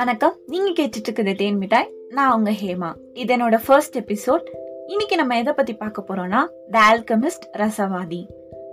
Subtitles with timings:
[0.00, 0.34] வணக்கம்.
[0.52, 1.88] நீங்கள் கேட்டுட்டு இருக்குது தேன் மிட்டாய்.
[2.16, 2.88] நான் உங்கள் ஹேமா.
[3.20, 4.44] இது என்னோட ஃபர்ஸ்ட் எபிசோட்
[4.92, 6.40] இன்னைக்கு நம்ம எதை பற்றி பார்க்க போகிறோம்னா
[6.74, 8.20] த ஆல்கமிஸ்ட் ரசவாதி.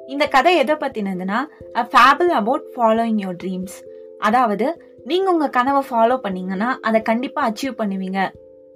[0.07, 1.39] இந்த கதை எதை பற்றினதுன்னா
[1.81, 3.75] a fable about following your dreams
[4.19, 4.67] அதாவது
[5.03, 8.21] நீங்கள் உங்கள் கனவை ஃபாலோ பண்ணீங்கன்னா அதை கண்டிப்பாக அச்சீவ் பண்ணுவீங்க.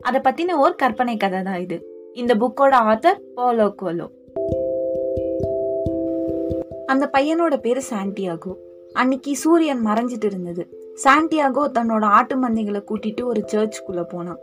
[0.01, 1.79] அதை பற்றின ஒரு கற்பனை கதை தான் இது.
[2.13, 4.09] இந்த புக்கோட ஆத்தர் போலோ கோலோ
[6.85, 8.55] அந்த பையனோட பேர் சாண்டியாகோ
[8.93, 10.63] அன்னைக்கு சூரியன் மறைஞ்சிட்டு இருந்தது.
[10.95, 14.37] சாண்டியாகோ தன்னோட ஆட்டு மந்தைகளை கூட்டிட்டு ஒரு சர்ச்சுக்குள்ள போனான்.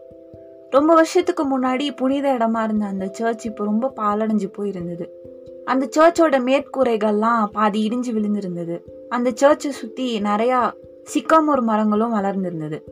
[0.71, 5.07] ரொம்ப வருஷத்துக்கு முன்னாடி புனித இடமா இருந்த அந்த சர்ச் இப்போ ரொம்ப பாலடைஞ்சு போயிருந்தது.
[5.65, 8.81] அந்த சர்ச்சோட மேற்கூரைகள்லாம் பாதி இடிஞ்சு விழுந்திருந்தது.
[9.09, 10.71] அந்த சர்ச்சை சுத்தி நிறையா
[11.15, 12.83] சிக்காமோர் மரங்களும் வளர்ந்திருந்தது.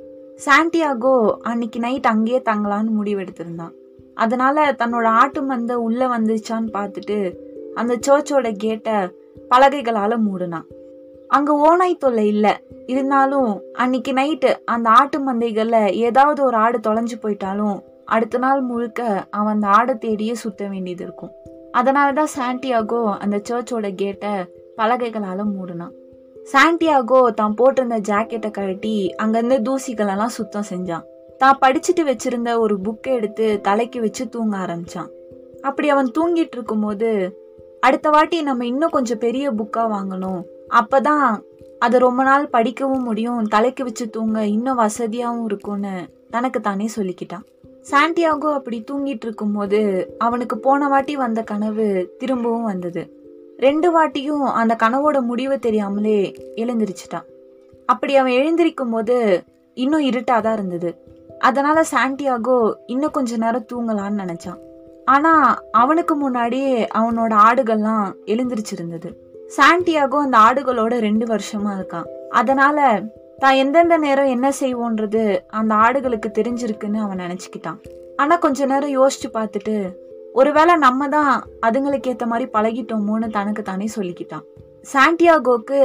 [0.45, 3.73] சாண்டியாகோ அன்னைக்கு நைட் அங்கேயே தங்கலான்னு முடிவெடுத்திருந்தான்.
[4.14, 7.34] அதனால தன்னோட ஆட்டு மந்தை உள்ள வந்துச்சான்னு பார்த்துட்டு
[7.75, 8.92] அந்த சர்ச்சோட கேட்டை
[9.50, 10.64] பலகைகளால மூடினான்.
[11.28, 12.60] அங்க ஓனாய் தொல்லை இல்ல.
[12.86, 19.55] இருந்தாலும் அன்னைக்கு நைட்டு அந்த ஆட்டு மந்தைகள்ல ஏதாவது ஒரு ஆடு தொலைஞ்சு போயிட்டாலும் அடுத்த நாள் முழுக்க அவன்
[19.55, 21.30] அந்த ஆடை தேடியே சுத்த வேண்டியது இருக்கும்.
[21.72, 24.30] அதனாலதான் சாண்டியாகோ அந்த சர்ச்சோட கேட்டை
[24.77, 25.94] பலகைகளால மூடினான்.
[26.52, 31.02] சாண்டியாகோ தான் போட்டிருந்த ஜாக்கெட்டை கழட்டி அங்கேருந்து தூசிகளெல்லாம் சுத்தம் செஞ்சான்.
[31.38, 35.08] தான் படிச்சுட்டு வச்சிருந்த ஒரு புக்கை எடுத்து தலைக்கு வச்சு தூங்க ஆரம்பிச்சான்.
[35.62, 37.40] அப்படி அவன் தூங்கிட்டு இருக்கும்போது
[37.80, 41.41] அடுத்த வாட்டி நம்ம இன்னும் கொஞ்சம் பெரிய புக்காக வாங்கணும் அப்பதான்
[41.78, 47.45] அதை ரொம்ப நாள் படிக்கவும் முடியும் தலைக்கு வச்சு தூங்க இன்னும் வசதியாகவும் இருக்கும்னு தனக்கு தானே சொல்லிக்கிட்டான்.
[47.91, 53.11] சாண்டியாகோ அப்படி தூங்கிட்டு இருக்கும்போது அவனுக்கு போன வாட்டி வந்த கனவு திரும்பவும் வந்தது.
[53.56, 57.25] ரெண்டு வாட்டியும் அந்த கனவோட முடிவு தெரியாமலே எழுந்திருச்சிட்டான்.
[57.86, 60.97] அப்படி அவன் எழுந்திருக்கும் போது இன்னும் இருட்டாதான் இருந்தது.
[61.39, 64.58] அதனால சாண்டியாகோ இன்னும் கொஞ்ச நேரம் தூங்கலான்னு நினைச்சான்.
[65.05, 69.12] ஆனா அவனுக்கு முன்னாடியே அவனோட ஆடுகள்லாம் எழுந்திருச்சிருந்தது.
[69.55, 72.78] சாண்டியாகோ அந்த ஆடுகளோட ரெண்டு வருஷமா இருக்கான் அதனால
[73.39, 75.22] தான் எந்தெந்த நேரம் என்ன செய்வோன்றது
[75.58, 77.79] அந்த ஆடுகளுக்கு தெரிஞ்சிருக்குன்னு அவன் நினைச்சுக்கிட்டான்.
[78.17, 79.74] ஆனா கொஞ்ச நேரம் யோசிச்சு பார்த்துட்டு
[80.34, 81.33] ஒருவேளை நம்ம தான்
[81.67, 84.45] அதுங்களுக்கு ஏற்ற மாதிரி பழகிட்டோமோன்னு தனக்கு தானே சொல்லிக்கிட்டான்.
[84.92, 85.80] சாண்டியாகோக்கு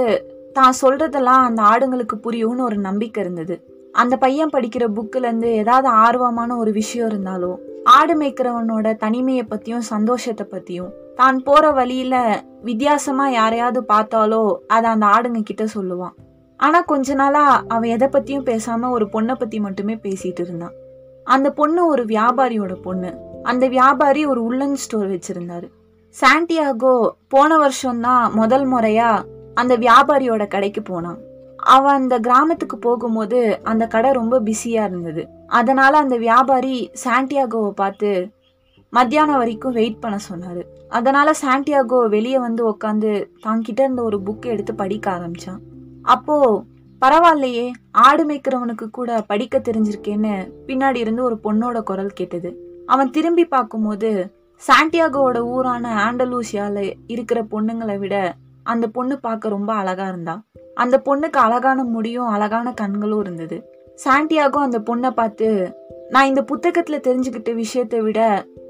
[0.53, 3.57] தான் சொல்றதெல்லாம் அந்த ஆடுங்களுக்கு புரியும்னு ஒரு நம்பிக்கை இருந்தது.
[4.01, 7.51] அந்த பையன் படிக்கிற புக்ல இருந்து ஏதாவது ஆர்வமான ஒரு விஷயம் இருந்தாலோ
[7.97, 12.15] ஆடு மேய்க்கிறவனோட தனிமையை பற்றியும் சந்தோஷத்தை பற்றியும் தான் போற வழியில
[12.63, 16.15] வித்தியாசமா யாரையாவது பார்த்தாலோ அதை அந்த ஆடுங்க கிட்ட சொல்லுவான்.
[16.59, 20.75] ஆனா கொஞ்ச நாளா அவன் எதை பத்தியும் பேசாம ஒரு பொண்ணை பத்தி மட்டுமே பேசிட்டு இருந்தான்.
[21.23, 23.11] அந்த பொண்ணு ஒரு வியாபாரியோட பொண்ணு.
[23.43, 25.67] அந்த வியாபாரி ஒரு உள்ளன் ஸ்டோர் வச்சிருந்தாரு.
[26.15, 26.93] சாண்டியாகோ
[27.27, 29.11] போன வருஷம்தான் முதல் முறையா
[29.53, 31.19] அந்த வியாபாரியோட கடைக்கு போனான்.
[31.75, 35.23] அவன் அந்த கிராமத்துக்கு போகும்போது அந்த கடை ரொம்ப பிஸியா இருந்தது.
[35.47, 38.11] அதனால அந்த வியாபாரி சாண்டியாகோவை பார்த்து
[38.93, 40.61] மத்தியானம் வரைக்கும் வெயிட் பண்ண சொன்னார்.
[40.89, 43.11] அதனால் சாண்டியாகோ வெளியே வந்து உட்காந்து
[43.45, 45.61] தாங்கிட்ட இருந்த ஒரு புக் எடுத்து படிக்க ஆரம்பித்தான்
[46.03, 46.35] அப்போ
[47.01, 50.33] பரவாயில்லையே ஆடு மேய்க்கிறவனுக்கு கூட படிக்க தெரிஞ்சிருக்கேன்னு
[50.67, 52.49] பின்னாடி இருந்து ஒரு பொண்ணோட குரல் கேட்டது.
[52.85, 54.09] அவன் திரும்பி பார்க்கும்போது
[54.61, 58.15] சாண்டியாகோவோட ஊரான ஆண்டலூசியாவில் இருக்கிற பொண்ணுங்களை விட
[58.63, 60.35] அந்த பொண்ணு பார்க்க ரொம்ப அழகா இருந்தா.
[60.75, 63.57] அந்த பொண்ணுக்கு அழகான முடியும் அழகான கண்களும் இருந்தது.
[64.03, 65.47] சாண்டியாகோ அந்த பொண்ணை பார்த்து
[66.09, 68.19] நான் இந்த புத்தகத்தில் தெரிஞ்சுக்கிட்ட விஷயத்தை விட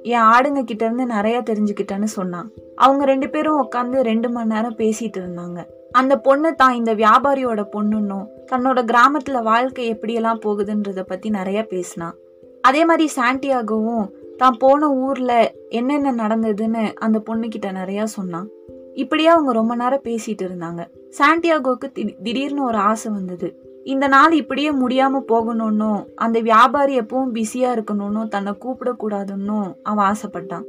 [0.03, 2.51] என் ஆடுங்க கிட்ட இருந்து நிறைய தெரிஞ்சுக்கிட்டேன்னு சொன்னான்.
[2.75, 5.66] அவங்க ரெண்டு பேரும் உட்காந்து ரெண்டு மணி நேரம் பேசிட்டு இருந்தாங்க.
[5.91, 12.16] அந்த பொண்ணு தான் இந்த வியாபாரியோட பொண்ணுன்னும் தன்னோட கிராமத்துல வாழ்க்கை எப்படியெல்லாம் போகுதுன்றத பத்தி நிறைய பேசினான்
[12.61, 18.47] அதே மாதிரி சாண்டியாகவும் தான் போன ஊர்ல என்னென்ன நடந்ததுன்னு அந்த பொண்ணுக்கிட்ட நிறைய சொன்னான்.
[18.94, 20.88] இப்படியே அவங்க ரொம்ப நேரம் பேசிட்டு இருந்தாங்க.
[21.17, 23.71] சாண்டியாகோக்கு திடீர்னு ஒரு ஆசை வந்தது.
[23.84, 30.64] இந்த நாள் இப்படியே முடியாம போகணும்னு அந்த வியாபாரி எப்பவும் பிஸியா இருக்கணும்னு தன்னை கூப்பிடக்கூடாதுன்னு அவன் ஆசைப்பட்டான்.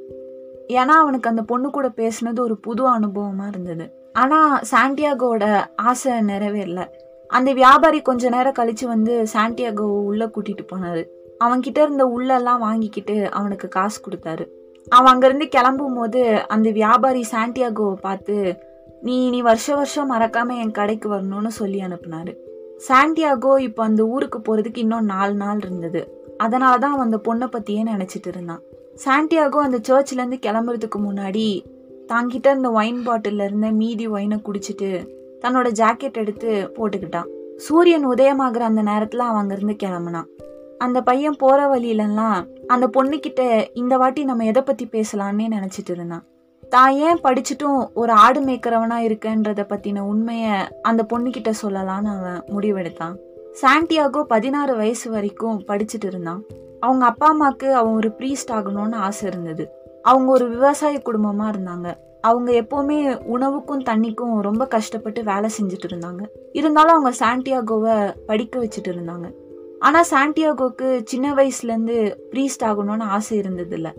[0.69, 4.11] ஏன்னா அவனுக்கு அந்த பொண்ணு கூட பேசினது ஒரு புது அனுபவமா இருந்தது.
[4.13, 6.85] ஆனா சாண்டியாகோட ஆசை நிறைவேறல
[7.29, 11.05] அந்த வியாபாரி கொஞ்ச நேரம் கழிச்சு வந்து சாண்டியாகோவை உள்ள கூட்டிட்டு போனாரு.
[11.45, 14.47] அவன்கிட்ட இருந்த உள்ளெல்லாம் வாங்கிக்கிட்டு அவனுக்கு காசு கொடுத்தாரு.
[14.89, 18.57] அவன் அங்கிருந்து கிளம்பும் போது அந்த வியாபாரி சாண்டியாகோவை பார்த்து
[19.03, 22.35] நீ நீ வருஷ வருஷம் மறக்காம என் கடைக்கு வரணும்னு சொல்லி அனுப்புனாரு.
[22.89, 26.01] சாண்டியாகோ இப்போ அந்த ஊருக்கு போகிறதுக்கு இன்னும் நாலு நாள் இருந்தது.
[26.39, 28.63] அதனால தான் அவன் அந்த பொண்ணை பற்றியே நினச்சிட்டு இருந்தான்.
[29.05, 31.65] சாண்டியாகோ அந்த சர்ச்சிலேருந்து கிளம்புறதுக்கு முன்னாடி
[32.07, 34.91] தாங்கிட்ட இருந்த ஒயின் பாட்டில்ல இருந்த மீதி ஒயினை குடிச்சிட்டு
[35.43, 37.31] தன்னோட ஜாக்கெட் எடுத்து போட்டுக்கிட்டான்.
[37.57, 40.29] சூரியன் உதயமாகிற அந்த நேரத்தில் அவன் அங்கேருந்து கிளம்புனான்.
[40.79, 43.43] அந்த பையன் போகிற வழியிலலாம் அந்த பொண்ணுக்கிட்ட
[43.73, 46.25] இந்த வாட்டி நம்ம எதை பற்றி பேசலான்னே நினச்சிட்டு இருந்தான்.
[46.75, 50.51] தான் ஏன் படிச்சுட்டும் ஒரு ஆடு மேய்க்கிறவனா இருக்கன்றத பத்தின உண்மையை
[50.83, 53.15] அந்த பொண்ணுகிட்ட சொல்லலான்னு அவன் முடிவெடுத்தான்.
[53.61, 56.43] சாண்டியாகோ பதினாறு வயசு வரைக்கும் படிச்சுட்டு இருந்தான்.
[56.81, 59.71] அவங்க அப்பா அம்மாக்கு அவன் ஒரு ப்ரீஸ்ட் ஆகணும்னு ஆசை இருந்தது.
[60.03, 61.95] அவங்க ஒரு விவசாய குடும்பமா இருந்தாங்க.
[62.21, 66.23] அவங்க எப்போவுமே உணவுக்கும் தண்ணிக்கும் ரொம்ப கஷ்டப்பட்டு வேலை செஞ்சுட்டு இருந்தாங்க.
[66.53, 69.29] இருந்தாலும் அவங்க சாண்டியாகோவை படிக்க வச்சுட்டு இருந்தாங்க.
[69.79, 71.99] ஆனால் சாண்டியாகோக்கு சின்ன வயசுலேருந்து
[72.31, 73.91] ப்ரீஸ்ட் ஆகணும்னு ஆசை இருந்ததில்ல.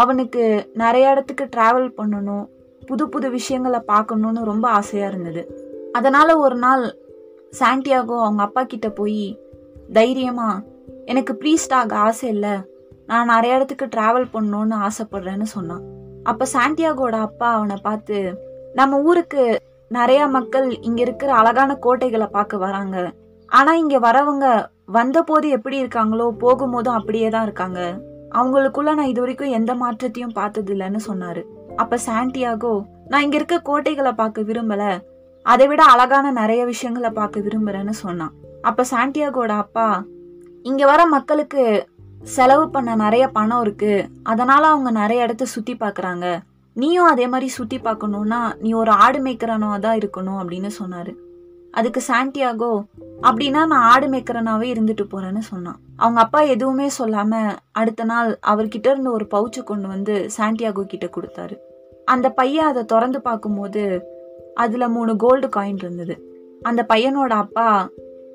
[0.00, 0.42] அவனுக்கு
[0.82, 2.44] நிறைய இடத்துக்கு டிராவல் பண்ணணும்
[2.88, 5.42] புது புது விஷயங்களை பார்க்கணுன்னு ரொம்ப ஆசையாக இருந்தது.
[5.92, 6.84] அதனால் ஒரு நாள்
[7.60, 9.24] சாண்டியாகோ அவங்க அப்பா கிட்ட போய்
[9.98, 10.62] தைரியமாக
[11.12, 12.54] எனக்கு ப்ரீஸ்ட் ஆக ஆசை இல்லை.
[13.06, 15.84] நான் நிறைய இடத்துக்கு டிராவல் பண்ணணும்னு ஆசைப்படுறேன்னு சொன்னான்.
[16.30, 18.18] அப்போ சாண்டியாகோட அப்பா அவனை பார்த்து
[18.74, 19.44] நம்ம ஊருக்கு
[19.90, 22.96] நிறைய மக்கள் இங்கே இருக்கிற அழகான கோட்டைகளை பார்க்க வராங்க.
[23.48, 24.46] ஆனால் இங்கே வரவங்க
[24.98, 27.80] வந்த போது எப்படி இருக்காங்களோ போகும்போதும் அப்படியே தான் இருக்காங்க.
[28.38, 31.42] அவங்களுக்குள்ள நான் இது வரைக்கும் எந்த மாற்றத்தையும் பார்த்தது இல்லைன்னு சொன்னாரு.
[31.76, 32.74] அப்ப சாண்டியாகோ
[33.08, 34.82] நான் இங்க இருக்க கோட்டைகளை பார்க்க விரும்பல.
[35.46, 38.34] அதை விட அழகான நிறைய விஷயங்களை பார்க்க விரும்புறேன்னு சொன்னான்.
[38.62, 40.04] அப்ப சாண்டியாகோட அப்பா
[40.62, 41.62] இங்க வர மக்களுக்கு
[42.22, 43.92] செலவு பண்ண நிறைய பணம் இருக்கு.
[44.22, 46.26] அதனால அவங்க நிறைய இடத்த சுத்தி பாக்குறாங்க
[46.76, 51.12] நீயும் அதே மாதிரி சுத்தி பார்க்கணும்னா நீ ஒரு ஆடு மேய்க்கிறனவா தான் இருக்கணும் அப்படின்னு சொன்னாரு.
[51.72, 52.70] அதுக்கு சாண்டியாகோ
[53.22, 55.78] அப்படின்னா நான் ஆடு மேய்க்கிறனாவே இருந்துட்டு போறேன்னு சொன்னான்.
[55.96, 61.56] அவங்க அப்பா எதுவுமே சொல்லாம அடுத்த நாள் அவர்கிட்ட இருந்து ஒரு பவுச்சு கொண்டு வந்து சாண்டியாகோ கிட்ட கொடுத்தாரு.
[62.04, 63.82] அந்த பையன் அதை திறந்து பார்க்கும்போது
[64.54, 66.16] அதுல மூணு கோல்டு காயின் இருந்தது.
[66.62, 67.88] அந்த பையனோட அப்பா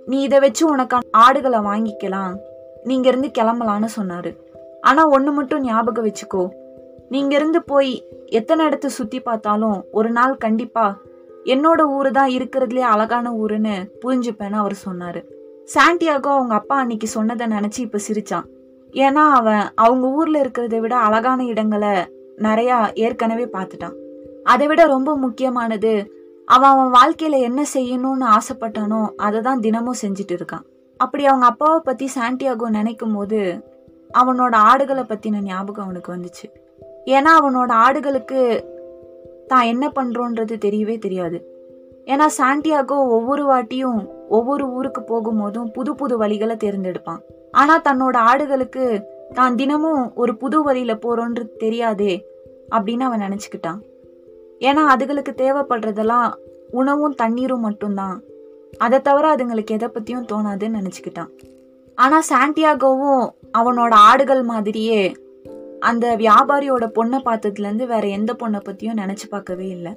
[0.05, 2.35] நீ இதை வச்சு உனக்கான ஆடுகளை வாங்கிக்கலாம்.
[2.83, 4.31] நீங்க இருந்து கிளம்பலான்னு சொன்னாரு.
[4.81, 6.49] ஆனா ஒண்ணு மட்டும் ஞாபகம் வச்சுக்கோ.
[7.09, 10.97] நீங்க இருந்து போய் எத்தனை இடத்த சுத்தி பார்த்தாலும் ஒரு நாள் கண்டிப்பா
[11.53, 15.21] என்னோட ஊரு தான் இருக்கிறதுலே அழகான ஊருன்னு புரிஞ்சுப்பேன்னு அவர் சொன்னாரு.
[15.73, 18.45] சாண்டியாகோ அவங்க அப்பா அன்னைக்கு சொன்னதை நினைச்சு இப்ப சிரிச்சான்.
[18.93, 21.93] ஏன்னா அவன் அவங்க ஊர்ல இருக்கிறத விட அழகான இடங்களை
[22.35, 23.95] நிறைய ஏற்கனவே பார்த்துட்டான்.
[24.43, 25.93] அதை விட ரொம்ப முக்கியமானது
[26.47, 30.65] அவன் அவன் வாழ்க்கையில என்ன செய்யணும்னு ஆசைப்பட்டானோ அதை தான் தினமும் செஞ்சுட்டு இருக்கான்.
[30.99, 33.39] அப்படி அவங்க அப்பாவை பத்தி சாண்டியாகோ நினைக்கும் போது
[34.17, 36.45] அவனோட ஆடுகளை பத்தின ஞாபகம் அவனுக்கு வந்துச்சு.
[37.15, 38.39] ஏன்னா அவனோட ஆடுகளுக்கு
[39.47, 41.37] தான் என்ன பண்ணுறோன்றது தெரியவே தெரியாது.
[42.13, 43.99] ஏன்னா சாண்டியாகோ ஒவ்வொரு வாட்டியும்
[44.37, 47.21] ஒவ்வொரு ஊருக்கு போகும்போதும் புது புது வழிகளை தேர்ந்தெடுப்பான்.
[47.51, 48.85] ஆனால் தன்னோட ஆடுகளுக்கு
[49.33, 52.13] தான் தினமும் ஒரு புது வழியில் போகிறோன்றது தெரியாதே
[52.75, 53.79] அப்படின்னு அவன் நினச்சிக்கிட்டான்.
[54.61, 56.29] ஏன்னா அதுகளுக்கு தேவைப்படுறதெல்லாம்
[56.79, 58.17] உணவும் தண்ணீரும் மட்டும்தான்.
[58.85, 61.31] அதை தவிர அதுங்களுக்கு எதை பற்றியும் தோணாதுன்னு நினச்சிக்கிட்டான்.
[61.97, 63.23] ஆனால் சாண்டியாகோவும்
[63.59, 65.01] அவனோட ஆடுகள் மாதிரியே
[65.79, 69.93] அந்த வியாபாரியோட பொண்ணை பார்த்ததுலேருந்து வேற எந்த பொண்ணை பற்றியும் நினச்சி பார்க்கவே இல்லை.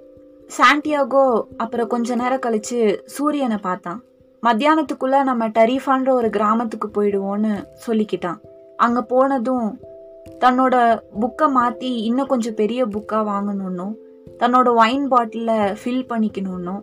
[0.59, 4.03] சாண்டியாகோ அப்புறம் கொஞ்ச நேரம் கழித்து சூரியனை பார்த்தான்.
[4.43, 7.53] மத்தியானத்துக்குள்ளே நம்ம டரீஃபான்ற ஒரு கிராமத்துக்கு போயிடுவோன்னு
[7.87, 8.39] சொல்லிக்கிட்டான்.
[8.77, 9.79] அங்கே போனதும்
[10.41, 13.95] தன்னோட புக்கை மாற்றி இன்னும் கொஞ்சம் பெரிய புக்காக வாங்கணுன்னும்
[14.39, 16.83] தன்னோட ஒயின் பாட்டிலில் ஃபில் பண்ணிக்கணுன்னும்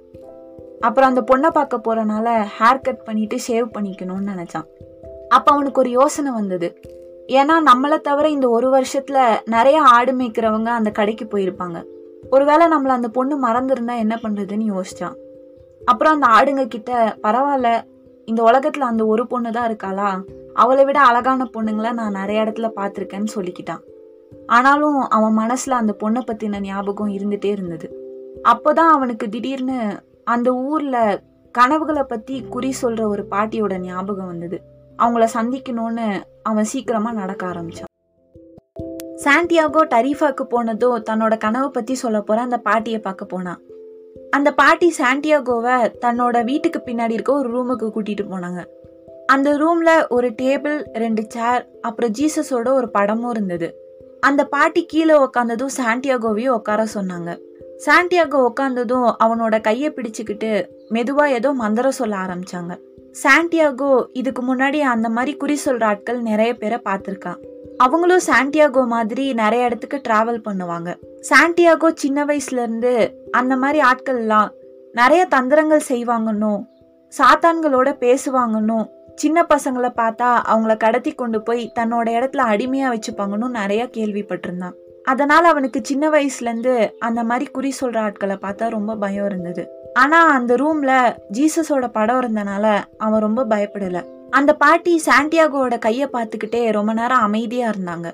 [0.81, 4.67] அப்புறம் அந்த பொண்ணை பார்க்க போகிறனால ஹேர் கட் பண்ணிட்டு ஷேவ் பண்ணிக்கணும்னு நினச்சான்.
[5.29, 6.69] அப்போ அவனுக்கு ஒரு யோசனை வந்தது.
[7.27, 11.83] ஏன்னா நம்மளை தவிர இந்த ஒரு வருஷத்துல நிறைய ஆடு மேய்க்கிறவங்க அந்த கடைக்கு போயிருப்பாங்க.
[12.29, 15.15] ஒருவேளை நம்மள அந்த பொண்ணு மறந்துருந்தா என்ன பண்றதுன்னு யோசிச்சான்.
[15.85, 17.81] அப்புறம் அந்த ஆடுங்க கிட்ட பரவாயில்ல
[18.25, 20.23] இந்த உலகத்துல அந்த ஒரு பொண்ணு தான் இருக்காளா?
[20.53, 23.81] அவளை விட அழகான பொண்ணுங்களை நான் நிறைய இடத்துல பார்த்துருக்கேன்னு சொல்லிக்கிட்டான்.
[24.45, 27.95] ஆனாலும் அவன் மனசுல அந்த பொண்ணை பத்தின ஞாபகம் இருந்துட்டே இருந்தது.
[28.49, 31.21] அப்போதான் அவனுக்கு திடீர்னு அந்த ஊர்ல
[31.51, 34.61] கனவுகளை பத்தி குறி சொல்ற ஒரு பாட்டியோட ஞாபகம் வந்தது.
[34.97, 37.93] அவங்கள சந்திக்கணும்னு அவன் சீக்கிரமா நடக்க ஆரம்பிச்சான்.
[39.23, 43.61] சாண்டியாகோ டரீஃபாக்கு போனதோ தன்னோட கனவை பத்தி சொல்ல போற அந்த பாட்டியை பார்க்க போனான்.
[44.29, 48.65] அந்த பாட்டி சாண்டியாகோவை தன்னோட வீட்டுக்கு பின்னாடி இருக்க ஒரு ரூமுக்கு கூட்டிட்டு போனாங்க.
[49.25, 53.75] அந்த ரூம்ல ஒரு டேபிள் ரெண்டு சேர் அப்புறம் ஜீசஸோட ஒரு படமும் இருந்தது.
[54.19, 57.39] அந்த பாட்டி கீழே உக்காந்ததும் சாண்டியாகோவையும் உட்கார சொன்னாங்க.
[57.85, 62.79] சாண்டியாகோ உட்காந்ததும் அவனோட கையை பிடிச்சுக்கிட்டு மெதுவா ஏதோ மந்திரம் சொல்ல ஆரம்பிச்சாங்க.
[63.11, 67.39] சாண்டியாகோ இதுக்கு முன்னாடி அந்த மாதிரி குறி சொல்கிற ஆட்கள் நிறைய பேரை பார்த்துருக்கான்
[67.77, 70.95] அவங்களும் சாண்டியாகோ மாதிரி நிறைய இடத்துக்கு ட்ராவல் பண்ணுவாங்க.
[71.29, 74.49] சாண்டியாகோ சின்ன வயசுலேருந்து அந்த மாதிரி ஆட்கள்லாம்
[74.93, 76.61] நிறைய தந்திரங்கள் செய்வாங்கன்னும்
[77.13, 78.85] சாத்தான்களோட பேசுவாங்கன்னும்
[79.15, 84.75] சின்ன பசங்களை பார்த்தா அவங்கள கடத்தி கொண்டு போய் தன்னோட இடத்துல அடிமையாக வச்சுப்பாங்கன்னு நிறையா கேள்விப்பட்டிருந்தான்.
[85.07, 89.63] அதனால் அவனுக்கு சின்ன வயசுலேருந்து அந்த மாதிரி குறி சொல்கிற ஆட்களை பார்த்தா ரொம்ப பயம் இருந்தது.
[89.93, 92.65] ஆனால் அந்த ரூமில் ஜீசஸோட படம் இருந்தனால
[92.97, 94.01] அவன் ரொம்ப பயப்படல.
[94.29, 98.07] அந்த பாட்டி சாண்டியாகோவோட கையை பார்த்துக்கிட்டே ரொம்ப நேரம் அமைதியாக இருந்தாங்க.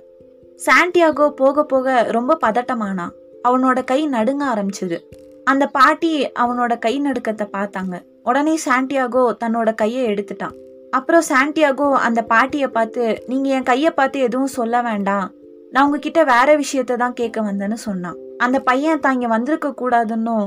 [0.66, 3.14] சாண்டியாகோ போக போக ரொம்ப பதட்டமானான்
[3.48, 4.98] அவனோட கை நடுங்க ஆரம்பிச்சது.
[5.44, 6.12] அந்த பாட்டி
[6.44, 7.96] அவனோட கை நடுக்கத்தை பார்த்தாங்க.
[8.24, 10.58] உடனே சாண்டியாகோ தன்னோட கையை எடுத்துட்டான்.
[10.90, 15.28] அப்புறம் சாண்டியாகோ அந்த பாட்டியை பார்த்து நீங்கள் என் கையை பார்த்து எதுவும் சொல்ல வேண்டாம்.
[15.74, 18.18] நான் உங்ககிட்ட வேற விஷயத்த தான் கேட்க வந்தேன்னு சொன்னான்.
[18.38, 20.46] அந்த பையன் தான் இங்க வந்திருக்க கூடாதுன்னும்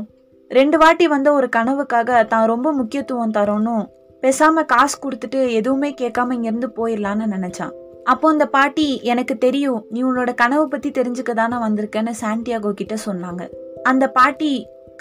[0.51, 3.85] ரெண்டு வாட்டி வந்த ஒரு கனவுக்காக தான் ரொம்ப முக்கியத்துவம் தரோன்னும்
[4.23, 7.73] பேசாம காசு கொடுத்துட்டு எதுவுமே கேட்காம இங்கிருந்து போயிடலான்னு நினைச்சான்.
[8.05, 13.43] அப்போ அந்த பாட்டி எனக்கு தெரியும் நீ உன்னோட கனவு பத்தி தெரிஞ்சுக்க தானே வந்திருக்கேன்னு சாண்டியாகோ கிட்ட சொன்னாங்க.
[13.83, 14.53] அந்த பாட்டி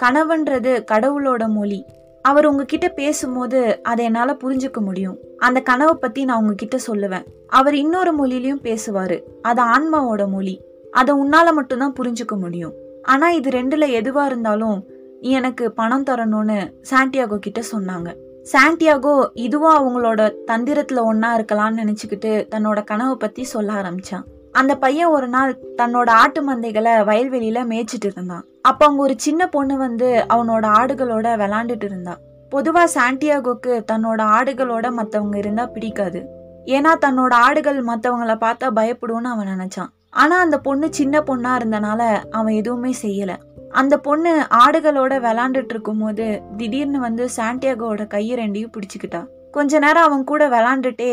[0.02, 1.80] கனவுன்றது கடவுளோட மொழி.
[2.26, 5.18] அவர் உங்ககிட்ட பேசும்போது அதை என்னால புரிஞ்சுக்க முடியும்.
[5.38, 7.24] அந்த கனவை பத்தி நான் உங்ககிட்ட சொல்லுவேன்.
[7.46, 9.20] அவர் இன்னொரு மொழிலையும் பேசுவாரு.
[9.42, 10.54] அது ஆன்மாவோட மொழி.
[10.90, 12.72] அதை உன்னால மட்டும்தான் புரிஞ்சுக்க முடியும்.
[13.02, 14.84] ஆனா இது ரெண்டுல எதுவா இருந்தாலும்
[15.20, 18.14] நீ எனக்கு பணம் தரணும்னு சாண்டியாகோ கிட்ட சொன்னாங்க.
[18.52, 24.26] சாண்டியாகோ இதுவும் அவங்களோட தந்திரத்துல ஒன்னா இருக்கலாம்னு நினைச்சுக்கிட்டு தன்னோட கனவை பத்தி சொல்ல ஆரம்பிச்சான்.
[24.60, 28.44] அந்த பையன் ஒரு நாள் தன்னோட ஆட்டு மந்தைகளை வயல்வெளியில மேய்ச்சிட்டு இருந்தான்.
[28.62, 32.14] அப்ப அவங்க ஒரு சின்ன பொண்ணு வந்து அவனோட ஆடுகளோட விளாண்டுட்டு இருந்தா.
[32.50, 36.20] பொதுவா சாண்டியாகோக்கு தன்னோட ஆடுகளோட மத்தவங்க இருந்தா பிடிக்காது.
[36.64, 39.92] ஏன்னா தன்னோட ஆடுகள் மத்தவங்கள பார்த்தா பயப்படும்னு அவன் நினைச்சான்.
[40.10, 43.32] ஆனா அந்த பொண்ணு சின்ன பொண்ணா இருந்தனால அவன் எதுவுமே செய்யல.
[43.70, 44.32] அந்த பொண்ணு
[44.66, 49.22] ஆடுகளோட விளாண்டுட்டு இருக்கும்போது திடீர்னு வந்து சாண்டியாகோட கையை ரெண்டையும் பிடிச்சிக்கிட்டா.
[49.50, 51.12] கொஞ்ச நேரம் அவன் கூட விளாண்டுட்டே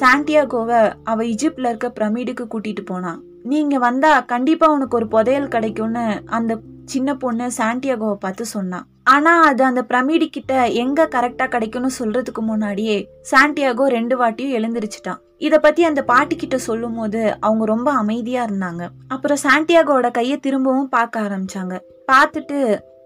[0.00, 6.06] சாண்டியாகோவை அவள் இஜிப்டில் இருக்க பிரமிடுக்கு கூட்டிகிட்டு போனான் நீங்கள் வந்தால் கண்டிப்பாக உனக்கு ஒரு புதையல் கிடைக்கும்னு
[6.36, 12.42] அந்த சின்ன பொண்ணு சாண்டியாகோவை பார்த்து சொன்னான் ஆனால் அது அந்த பிரமிடு கிட்ட எங்கே கரெக்டாக கிடைக்கும்னு சொல்கிறதுக்கு
[12.42, 12.96] முன்னாடியே
[13.30, 15.20] சாண்டியாகோ ரெண்டு வாட்டியும் எழுந்திருச்சிட்டான்.
[15.38, 18.82] இதை பற்றி அந்த பாட்டி கிட்ட சொல்லும் போது அவங்க ரொம்ப அமைதியாக இருந்தாங்க.
[19.08, 21.76] அப்புறம் சாண்டியாகோட கையை திரும்பவும் பார்க்க ஆரம்பிச்சாங்க.
[22.12, 22.58] பார்த்துட்டு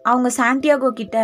[0.03, 1.19] அவங்க சாண்டியாகோ கிட்ட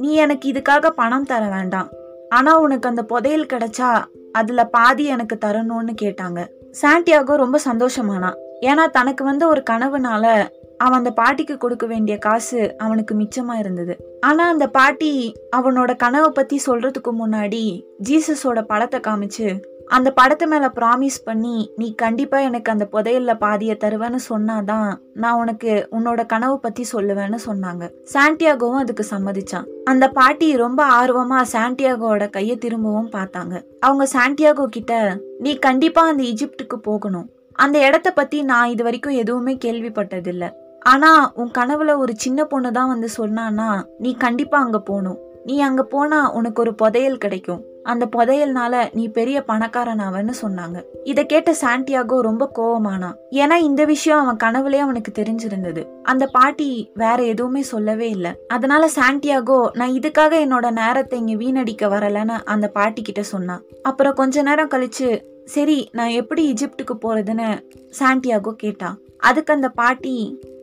[0.00, 1.88] நீ எனக்கு இதுக்காக பணம் தர வேண்டாம்.
[2.28, 3.90] ஆனால் உனக்கு அந்த புதையல் கிடைச்சா
[4.32, 6.46] அதுல பாதி எனக்கு தரணும்னு கேட்டாங்க.
[6.80, 10.48] சாண்டியாகோ ரொம்ப சந்தோஷமானான் ஏன்னா தனக்கு வந்து ஒரு கனவுனால
[10.78, 14.18] அவன் அந்த பாட்டிக்கு கொடுக்க வேண்டிய காசு அவனுக்கு மிச்சமா இருந்தது.
[14.20, 19.62] ஆனா அந்த பாட்டி அவனோட கனவை பத்தி சொல்றதுக்கு முன்னாடி ஜீசஸோட படத்தை காமிச்சு
[19.96, 24.90] அந்த படத்து மேலே ப்ராமிஸ் பண்ணி நீ கண்டிப்பாக எனக்கு அந்த புதையல்ல பாதியை தருவேன்னு சொன்னாதான்
[25.22, 27.84] நான் உனக்கு உன்னோட கனவு பற்றி சொல்லுவேன்னு சொன்னாங்க.
[28.12, 29.66] சாண்டியாகோவும் அதுக்கு சம்மதிச்சான்.
[29.84, 33.54] அந்த பாட்டி ரொம்ப ஆர்வமாக சாண்டியாகோவோட கையை திரும்பவும் பார்த்தாங்க.
[33.80, 37.28] அவங்க சாண்டியாகோ கிட்ட நீ கண்டிப்பாக அந்த இஜிப்டுக்கு போகணும்.
[37.52, 40.44] அந்த இடத்த பற்றி நான் இது வரைக்கும் எதுவுமே கேள்விப்பட்டதில்ல.
[40.92, 43.68] ஆனால் உன் கனவுல ஒரு சின்ன பொண்ணு தான் வந்து சொன்னான்னா
[43.98, 45.20] நீ கண்டிப்பாக அங்கே போகணும்.
[45.44, 47.62] நீ அங்கே போனால் உனக்கு ஒரு புதையல் கிடைக்கும்.
[47.82, 50.84] அந்த புதையல்னால நீ பெரிய பணக்காரனாவன்னு சொன்னாங்க.
[51.04, 55.84] இதை கேட்ட சாண்டியாகோ ரொம்ப கோவமானான் ஏன்னா இந்த விஷயம் அவன் கனவுலயே அவனுக்கு தெரிஞ்சிருந்தது.
[56.02, 58.32] அந்த பாட்டி வேற எதுவுமே சொல்லவே இல்லை.
[58.48, 64.42] அதனால சாண்டியாகோ நான் இதுக்காக என்னோட நேரத்தை இங்க வீணடிக்க வரலன்னு அந்த பாட்டி கிட்ட சொன்னான் அப்புறம் கொஞ்ச
[64.42, 67.60] நேரம் கழிச்சு சரி நான் எப்படி இஜிப்டுக்கு போறதுன்னு
[67.98, 70.14] சாண்டியாகோ கேட்டான் அதுக்கு அந்த பாட்டி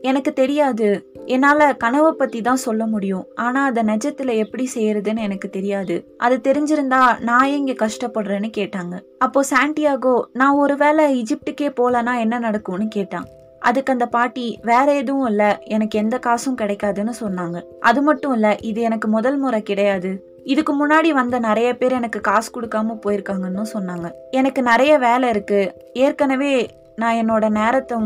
[0.02, 0.88] எனக்கு தெரியாது.
[1.24, 3.24] என்னால் கனவை பற்றி தான் சொல்ல முடியும்.
[3.34, 5.96] ஆனால் அதை நெஜத்தில் எப்படி செய்யறதுன்னு எனக்கு தெரியாது.
[6.16, 8.94] அது தெரிஞ்சிருந்தா நான் இங்கே கஷ்டப்படுறேன்னு கேட்டாங்க.
[9.18, 13.28] அப்போ சாண்டியாகோ நான் ஒருவேளை இஜிப்டுக்கே போலனா என்ன நடக்கும்னு கேட்டான்.
[13.58, 15.44] அதுக்கு அந்த பாட்டி வேற எதுவும் இல்ல.
[15.66, 17.58] எனக்கு எந்த காசும் கிடைக்காதுன்னு சொன்னாங்க.
[17.80, 20.10] அது மட்டும் இல்ல இது எனக்கு முதல் முறை கிடையாது.
[20.44, 24.08] இதுக்கு முன்னாடி வந்த நிறைய பேர் எனக்கு காசு கொடுக்காம போயிருக்காங்கன்னு சொன்னாங்க.
[24.30, 25.60] எனக்கு நிறைய வேலை இருக்கு.
[25.92, 26.54] ஏற்கனவே
[26.96, 27.96] நான் என்னோட நேரத்தை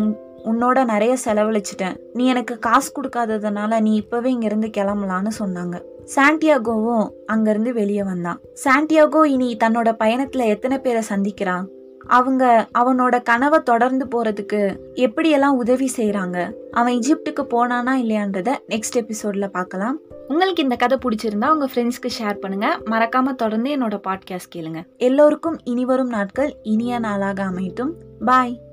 [0.45, 1.97] உன்னோட நிறைய செலவழிச்சிட்டேன்.
[2.13, 5.83] நீ எனக்கு காசு கொடுக்காததுனால நீ இப்பவே இங்கிருந்து கிளம்பலான்னு சொன்னாங்க.
[6.15, 8.41] சாண்டியாகோவும் அங்கிருந்து வெளியே வந்தான்.
[8.65, 11.65] சாண்டியாகோ இனி தன்னோட பயணத்துல எத்தனை பேரை சந்திக்கிறான்?
[12.07, 19.99] அவங்க அவனோட கனவை தொடர்ந்து போறதுக்கு எப்படியெல்லாம் உதவி செய்கிறாங்க அவன் இஜிப்டுக்கு போனானா இல்லையான்றத நெக்ஸ்ட் எபிசோட்ல பார்க்கலாம்.
[20.29, 22.79] உங்களுக்கு இந்த கதை பிடிச்சிருந்தா உங்க ஃப்ரெண்ட்ஸ்க்கு ஷேர் பண்ணுங்க.
[22.85, 24.83] மறக்காம தொடர்ந்து என்னோட பாட்காஸ்ட் கேளுங்க.
[24.97, 27.91] எல்லோருக்கும் இனி வரும் நாட்கள் இனிய நாளாக அமையட்டும்.
[28.25, 28.64] பாய்